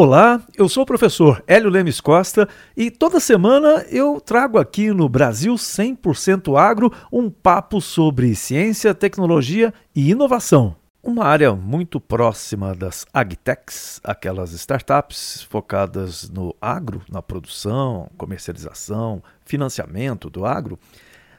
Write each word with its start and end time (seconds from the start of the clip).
Olá, 0.00 0.40
eu 0.56 0.68
sou 0.68 0.84
o 0.84 0.86
professor 0.86 1.42
Hélio 1.44 1.68
Lemes 1.68 2.00
Costa 2.00 2.48
e 2.76 2.88
toda 2.88 3.18
semana 3.18 3.84
eu 3.90 4.20
trago 4.20 4.56
aqui 4.56 4.92
no 4.92 5.08
Brasil 5.08 5.54
100% 5.54 6.56
Agro 6.56 6.92
um 7.10 7.28
papo 7.28 7.80
sobre 7.80 8.32
ciência, 8.36 8.94
tecnologia 8.94 9.74
e 9.92 10.12
inovação. 10.12 10.76
Uma 11.02 11.24
área 11.24 11.52
muito 11.52 11.98
próxima 12.00 12.76
das 12.76 13.04
agtechs, 13.12 14.00
aquelas 14.04 14.52
startups 14.52 15.42
focadas 15.50 16.30
no 16.30 16.54
agro, 16.60 17.02
na 17.10 17.20
produção, 17.20 18.08
comercialização, 18.16 19.20
financiamento 19.44 20.30
do 20.30 20.46
agro, 20.46 20.78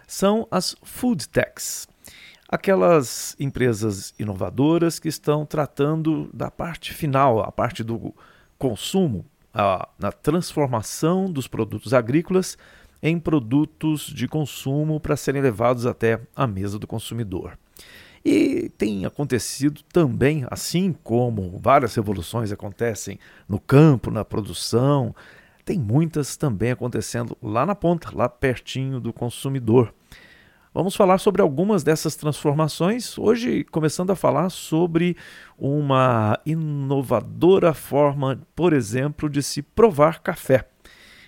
são 0.06 0.46
as 0.52 0.76
food 0.84 1.30
techs 1.30 1.88
aquelas 2.52 3.36
empresas 3.40 4.12
inovadoras 4.18 4.98
que 4.98 5.08
estão 5.08 5.46
tratando 5.46 6.32
da 6.34 6.50
parte 6.50 6.96
final, 6.96 7.42
a 7.42 7.52
parte 7.52 7.84
do 7.84 8.12
consumo, 8.60 9.26
a, 9.52 9.88
na 9.98 10.12
transformação 10.12 11.32
dos 11.32 11.48
produtos 11.48 11.94
agrícolas 11.94 12.58
em 13.02 13.18
produtos 13.18 14.02
de 14.02 14.28
consumo 14.28 15.00
para 15.00 15.16
serem 15.16 15.42
levados 15.42 15.86
até 15.86 16.20
a 16.36 16.46
mesa 16.46 16.78
do 16.78 16.86
consumidor. 16.86 17.58
E 18.24 18.70
tem 18.78 19.06
acontecido 19.06 19.82
também, 19.94 20.46
assim 20.52 20.94
como 21.04 21.58
várias 21.58 21.96
revoluções 21.96 22.52
acontecem 22.52 23.18
no 23.48 23.60
campo, 23.60 24.12
na 24.12 24.26
produção, 24.26 25.16
tem 25.64 25.80
muitas 25.80 26.36
também 26.36 26.72
acontecendo 26.72 27.38
lá 27.42 27.66
na 27.66 27.76
ponta, 27.76 28.10
lá 28.14 28.28
pertinho 28.28 29.00
do 29.00 29.14
consumidor. 29.14 29.94
Vamos 30.80 30.96
falar 30.96 31.18
sobre 31.18 31.42
algumas 31.42 31.84
dessas 31.84 32.16
transformações, 32.16 33.18
hoje 33.18 33.66
começando 33.66 34.12
a 34.12 34.16
falar 34.16 34.50
sobre 34.50 35.18
uma 35.58 36.40
inovadora 36.46 37.74
forma, 37.74 38.42
por 38.56 38.72
exemplo, 38.72 39.30
de 39.30 39.44
se 39.44 39.62
provar 39.62 40.22
café. 40.22 40.70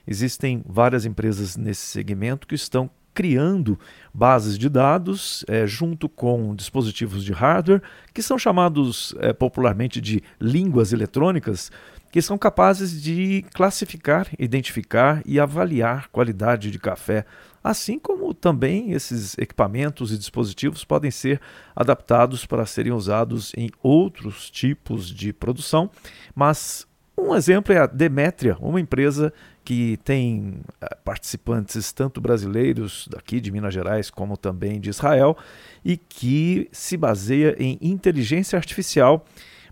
Existem 0.08 0.64
várias 0.66 1.04
empresas 1.04 1.58
nesse 1.58 1.86
segmento 1.86 2.48
que 2.48 2.56
estão 2.56 2.90
criando 3.14 3.78
bases 4.14 4.58
de 4.58 4.70
dados 4.70 5.44
é, 5.50 5.68
junto 5.68 6.08
com 6.08 6.56
dispositivos 6.56 7.22
de 7.22 7.34
hardware, 7.34 7.82
que 8.14 8.22
são 8.22 8.40
chamados 8.40 9.14
é, 9.20 9.34
popularmente 9.34 10.00
de 10.00 10.24
línguas 10.40 10.94
eletrônicas, 10.94 11.70
que 12.10 12.22
são 12.22 12.38
capazes 12.38 13.02
de 13.02 13.44
classificar, 13.54 14.28
identificar 14.40 15.22
e 15.26 15.42
avaliar 15.42 16.08
qualidade 16.08 16.72
de 16.72 16.80
café 16.80 17.26
assim 17.64 18.00
como 18.00 18.34
também 18.34 18.92
esses 18.92 19.38
equipamentos 19.38 20.12
e 20.12 20.18
dispositivos 20.18 20.84
podem 20.84 21.12
ser 21.12 21.40
adaptados 21.76 22.46
para 22.46 22.66
serem 22.66 22.92
usados 22.92 23.52
em 23.56 23.70
outros 23.82 24.50
tipos 24.50 25.08
de 25.08 25.32
produção, 25.34 25.90
mas 26.36 26.88
um 27.18 27.36
exemplo 27.36 27.74
é 27.74 27.78
a 27.78 27.86
Demetria, 27.86 28.58
uma 28.60 28.80
empresa 28.80 29.32
que 29.64 29.98
tem 30.04 30.62
eh, 30.82 30.98
participantes 31.04 31.94
tanto 31.94 32.20
brasileiros 32.20 33.08
daqui 33.12 33.40
de 33.40 33.52
Minas 33.52 33.74
Gerais 33.74 34.10
como 34.10 34.36
também 34.36 34.80
de 34.80 34.90
Israel 34.90 35.38
e 35.86 35.98
que 35.98 36.68
se 36.72 36.98
baseia 36.98 37.56
em 37.60 37.78
inteligência 37.80 38.58
artificial 38.58 39.24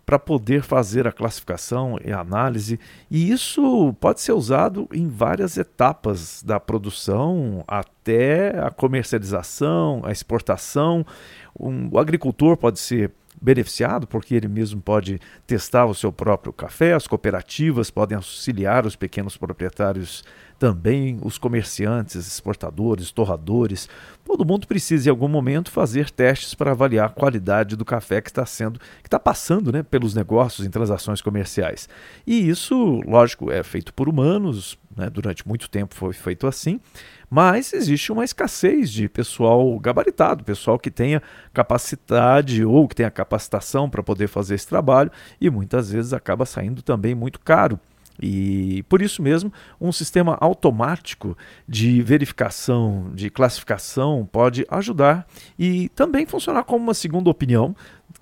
para 0.10 0.18
poder 0.18 0.64
fazer 0.64 1.08
a 1.08 1.12
classificação 1.12 2.00
e 2.04 2.12
análise, 2.12 2.80
e 3.12 3.30
isso 3.30 3.94
pode 4.00 4.22
ser 4.22 4.32
usado 4.32 4.90
em 4.92 5.08
várias 5.08 5.56
etapas 5.56 6.42
da 6.42 6.60
produção 6.60 7.64
até 7.68 8.60
a 8.60 8.72
comercialização, 8.72 10.02
a 10.04 10.12
exportação. 10.12 11.06
Um, 11.60 11.90
o 11.92 12.00
agricultor 12.00 12.58
pode 12.58 12.80
ser 12.80 13.12
beneficiado, 13.42 14.06
porque 14.06 14.36
ele 14.36 14.48
mesmo 14.48 14.82
pode 14.82 15.20
testar 15.48 15.86
o 15.86 15.94
seu 15.94 16.12
próprio 16.12 16.52
café, 16.52 16.94
as 16.94 17.08
cooperativas 17.08 17.90
podem 17.90 18.16
auxiliar 18.16 18.86
os 18.86 18.96
pequenos 18.96 19.38
proprietários 19.38 20.24
também, 20.60 21.18
os 21.24 21.38
comerciantes, 21.38 22.16
exportadores, 22.16 23.12
torradores. 23.12 23.88
Todo 24.26 24.46
mundo 24.46 24.68
precisa 24.68 25.08
em 25.08 25.12
algum 25.12 25.30
momento 25.30 25.72
fazer 25.72 26.12
testes 26.12 26.54
para 26.54 26.72
avaliar 26.72 27.06
a 27.06 27.10
qualidade 27.10 27.78
do 27.78 27.86
café 27.86 28.22
que 28.22 28.30
está 28.30 28.46
sendo, 28.46 28.78
que 28.78 29.08
está 29.08 29.18
passando 29.18 29.72
né, 29.72 29.82
pelos 29.82 30.14
negócios 30.14 30.68
em 30.68 30.70
transações 30.70 31.22
comerciais. 31.22 31.88
E 32.28 32.50
isso, 32.50 33.02
lógico, 33.08 33.50
é 33.50 33.64
feito 33.64 33.94
por 33.94 34.10
humanos, 34.10 34.78
né, 34.96 35.10
durante 35.10 35.48
muito 35.48 35.70
tempo 35.70 35.96
foi 35.96 36.12
feito 36.12 36.46
assim, 36.46 36.80
mas 37.30 37.74
existe 37.74 38.12
uma 38.12 38.24
escassez 38.24 38.90
de 38.90 39.08
pessoal 39.08 39.78
gabaritado, 39.80 40.44
pessoal 40.44 40.80
que 40.80 40.90
tenha 40.90 41.22
capacidade 41.54 42.66
ou 42.66 42.88
que 42.88 42.96
tenha 42.96 43.12
capacitação 43.12 43.90
para 43.90 44.02
poder 44.02 44.28
fazer 44.28 44.56
esse 44.56 44.68
trabalho 44.68 45.12
e 45.40 45.50
muitas 45.50 45.92
vezes 45.92 46.14
acaba 46.14 46.46
saindo 46.46 46.82
também 46.82 47.14
muito 47.14 47.40
caro. 47.40 47.80
E 48.22 48.84
por 48.90 49.02
isso 49.02 49.22
mesmo, 49.22 49.52
um 49.80 49.92
sistema 49.92 50.38
automático 50.42 51.38
de 51.68 52.02
verificação, 52.02 53.12
de 53.14 53.30
classificação, 53.30 54.28
pode 54.30 54.66
ajudar 54.70 55.26
e 55.58 55.88
também 55.90 56.26
funcionar 56.26 56.64
como 56.64 56.84
uma 56.84 56.94
segunda 56.94 57.30
opinião, 57.30 57.74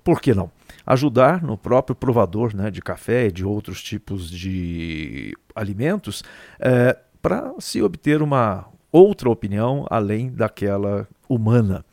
por 0.04 0.20
que 0.20 0.32
não? 0.32 0.50
Ajudar 0.86 1.42
no 1.42 1.58
próprio 1.58 1.96
provador 1.96 2.54
né, 2.54 2.70
de 2.70 2.80
café 2.80 3.26
e 3.26 3.32
de 3.32 3.44
outros 3.44 3.82
tipos 3.82 4.30
de 4.30 5.36
alimentos 5.54 6.22
é, 6.60 6.96
para 7.20 7.52
se 7.58 7.82
obter 7.82 8.22
uma, 8.22 8.66
outra 8.92 9.30
opinião 9.30 9.86
além 9.90 10.30
daquela 10.30 11.06
humana. 11.28 11.84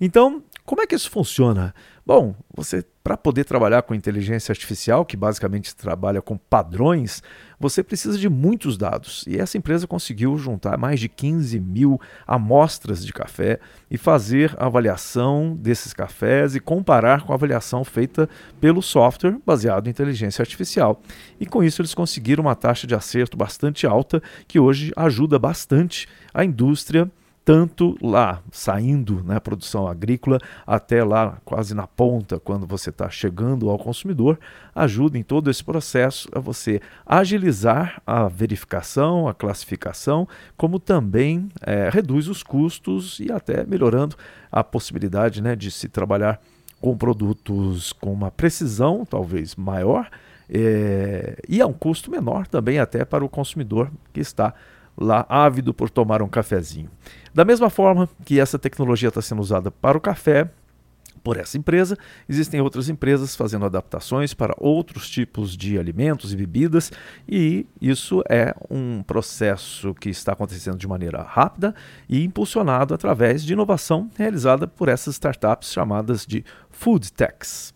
Então, 0.00 0.42
como 0.64 0.80
é 0.82 0.86
que 0.86 0.94
isso 0.94 1.10
funciona? 1.10 1.74
Bom, 2.06 2.34
você 2.54 2.84
para 3.04 3.18
poder 3.18 3.44
trabalhar 3.44 3.82
com 3.82 3.94
inteligência 3.94 4.50
artificial, 4.50 5.04
que 5.04 5.14
basicamente 5.14 5.76
trabalha 5.76 6.22
com 6.22 6.38
padrões, 6.38 7.22
você 7.60 7.82
precisa 7.82 8.16
de 8.16 8.30
muitos 8.30 8.78
dados. 8.78 9.26
E 9.28 9.38
essa 9.38 9.58
empresa 9.58 9.86
conseguiu 9.86 10.38
juntar 10.38 10.78
mais 10.78 10.98
de 10.98 11.06
15 11.06 11.60
mil 11.60 12.00
amostras 12.26 13.04
de 13.04 13.12
café 13.12 13.60
e 13.90 13.98
fazer 13.98 14.54
a 14.58 14.64
avaliação 14.64 15.54
desses 15.54 15.92
cafés 15.92 16.54
e 16.54 16.60
comparar 16.60 17.26
com 17.26 17.32
a 17.32 17.36
avaliação 17.36 17.84
feita 17.84 18.26
pelo 18.58 18.80
software 18.80 19.36
baseado 19.44 19.86
em 19.86 19.90
inteligência 19.90 20.40
artificial. 20.40 21.02
E 21.38 21.44
com 21.44 21.62
isso 21.62 21.82
eles 21.82 21.92
conseguiram 21.92 22.44
uma 22.44 22.54
taxa 22.54 22.86
de 22.86 22.94
acerto 22.94 23.36
bastante 23.36 23.86
alta, 23.86 24.22
que 24.48 24.58
hoje 24.58 24.94
ajuda 24.96 25.38
bastante 25.38 26.08
a 26.32 26.42
indústria 26.42 27.10
tanto 27.44 27.96
lá 28.00 28.42
saindo 28.50 29.22
na 29.22 29.34
né, 29.34 29.40
produção 29.40 29.86
agrícola 29.86 30.38
até 30.66 31.04
lá 31.04 31.38
quase 31.44 31.74
na 31.74 31.86
ponta, 31.86 32.40
quando 32.40 32.66
você 32.66 32.88
está 32.88 33.10
chegando 33.10 33.68
ao 33.68 33.78
consumidor, 33.78 34.38
ajuda 34.74 35.18
em 35.18 35.22
todo 35.22 35.50
esse 35.50 35.62
processo 35.62 36.26
a 36.32 36.40
você 36.40 36.80
agilizar 37.04 38.00
a 38.06 38.28
verificação, 38.28 39.28
a 39.28 39.34
classificação, 39.34 40.26
como 40.56 40.80
também 40.80 41.48
é, 41.60 41.90
reduz 41.92 42.28
os 42.28 42.42
custos 42.42 43.20
e 43.20 43.30
até 43.30 43.64
melhorando 43.66 44.16
a 44.50 44.64
possibilidade 44.64 45.42
né, 45.42 45.54
de 45.54 45.70
se 45.70 45.88
trabalhar 45.88 46.40
com 46.80 46.96
produtos 46.96 47.92
com 47.92 48.12
uma 48.12 48.30
precisão 48.30 49.04
talvez 49.04 49.54
maior 49.54 50.08
é, 50.48 51.36
e 51.48 51.60
a 51.60 51.66
um 51.66 51.72
custo 51.72 52.10
menor 52.10 52.46
também 52.46 52.78
até 52.78 53.04
para 53.04 53.24
o 53.24 53.28
consumidor 53.28 53.90
que 54.12 54.20
está 54.20 54.54
lá 54.96 55.26
ávido 55.28 55.74
por 55.74 55.90
tomar 55.90 56.22
um 56.22 56.28
cafezinho. 56.28 56.90
Da 57.32 57.44
mesma 57.44 57.68
forma 57.68 58.08
que 58.24 58.38
essa 58.38 58.58
tecnologia 58.58 59.08
está 59.08 59.20
sendo 59.20 59.40
usada 59.40 59.70
para 59.70 59.98
o 59.98 60.00
café, 60.00 60.50
por 61.24 61.38
essa 61.38 61.56
empresa, 61.56 61.96
existem 62.28 62.60
outras 62.60 62.90
empresas 62.90 63.34
fazendo 63.34 63.64
adaptações 63.64 64.34
para 64.34 64.54
outros 64.58 65.08
tipos 65.08 65.56
de 65.56 65.78
alimentos 65.78 66.34
e 66.34 66.36
bebidas, 66.36 66.92
e 67.26 67.66
isso 67.80 68.22
é 68.28 68.54
um 68.70 69.02
processo 69.02 69.94
que 69.94 70.10
está 70.10 70.32
acontecendo 70.32 70.76
de 70.76 70.86
maneira 70.86 71.22
rápida 71.22 71.74
e 72.10 72.22
impulsionado 72.22 72.92
através 72.92 73.42
de 73.42 73.54
inovação 73.54 74.10
realizada 74.18 74.68
por 74.68 74.90
essas 74.90 75.14
startups 75.14 75.72
chamadas 75.72 76.26
de 76.26 76.44
food 76.68 77.10
techs. 77.10 77.72